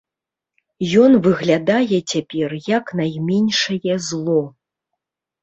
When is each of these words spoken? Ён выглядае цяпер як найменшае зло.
Ён 1.01 1.11
выглядае 1.27 1.97
цяпер 2.13 2.49
як 2.79 2.85
найменшае 3.01 3.93
зло. 4.09 4.41